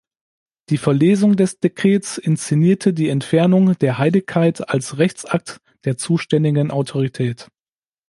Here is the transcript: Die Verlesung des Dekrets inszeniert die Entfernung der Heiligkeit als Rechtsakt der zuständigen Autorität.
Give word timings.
Die 0.71 0.79
Verlesung 0.79 1.35
des 1.35 1.59
Dekrets 1.59 2.17
inszeniert 2.17 2.97
die 2.97 3.07
Entfernung 3.09 3.77
der 3.77 3.99
Heiligkeit 3.99 4.67
als 4.67 4.97
Rechtsakt 4.97 5.61
der 5.83 5.95
zuständigen 5.95 6.71
Autorität. 6.71 7.49